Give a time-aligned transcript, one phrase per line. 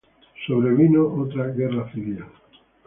[0.47, 2.23] Sobrevino otra guerra civil.